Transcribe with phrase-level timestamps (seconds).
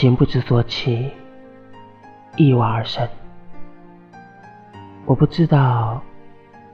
[0.00, 1.10] 情不知所起，
[2.36, 3.08] 一往而深。
[5.06, 6.00] 我不知道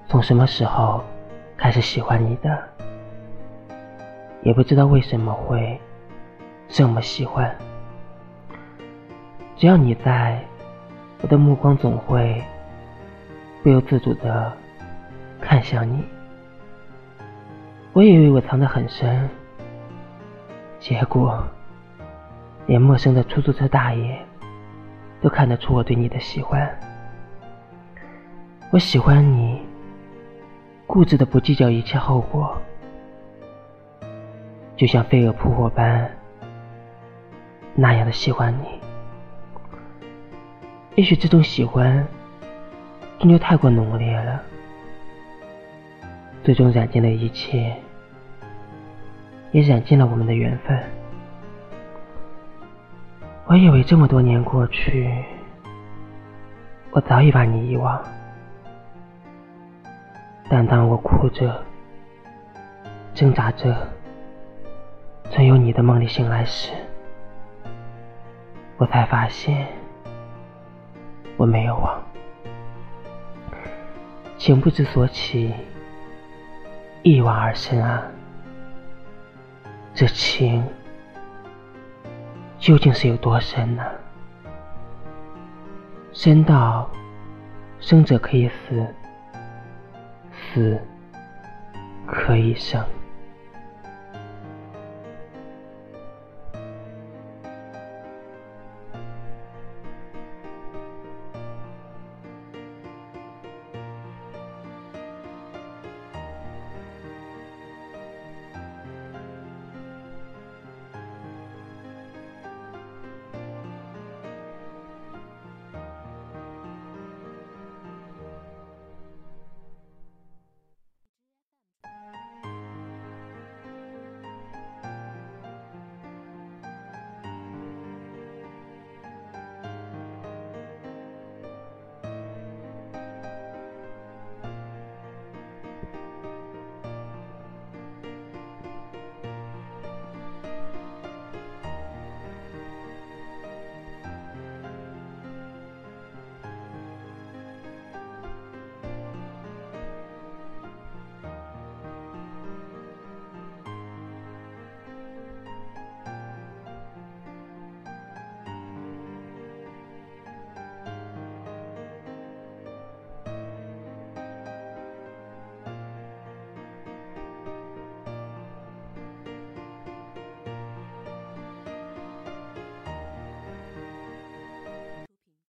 [0.07, 1.03] 从什么时候
[1.57, 2.63] 开始喜欢你的，
[4.43, 5.81] 也不知道为什么会
[6.69, 7.51] 这么喜欢。
[9.57, 10.45] 只要你在，
[11.23, 12.45] 我的目光总会
[13.63, 14.53] 不由自主的
[15.41, 16.05] 看向你。
[17.95, 19.27] 我以为我藏得很深，
[20.79, 21.43] 结果
[22.67, 24.19] 连陌生的出租车大爷
[25.21, 26.69] 都看得出我对你的喜欢。
[28.71, 29.61] 我喜欢你，
[30.87, 32.57] 固执的不计较一切后果，
[34.77, 36.11] 就像飞蛾扑火般
[37.75, 38.81] 那样的喜欢你。
[40.97, 42.07] 也许这种喜欢
[43.19, 44.43] 终究太过浓烈了，
[46.43, 47.75] 最终染尽了一切，
[49.53, 50.83] 也染尽了我们的缘分。
[53.47, 55.23] 我以为这么多年过去，
[56.93, 58.03] 我早已把你遗忘。
[60.49, 61.63] 但当我哭着、
[63.13, 63.77] 挣扎着，
[65.31, 66.73] 从有你的梦里醒来时，
[68.79, 69.67] 我才发现
[71.37, 72.03] 我没有忘。
[74.39, 75.53] 情不知所起，
[77.03, 78.03] 一往而深啊！
[79.95, 80.65] 这情
[82.65, 83.83] 究竟是有多深呢？
[86.15, 86.91] 深到
[87.79, 88.87] 生者可以死。
[90.33, 90.81] 死
[92.07, 92.83] 可以生。